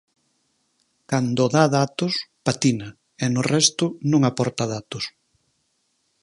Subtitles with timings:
[1.09, 2.13] Cando dá datos,
[2.45, 2.87] patina,
[3.23, 5.03] e no resto non aporta datos.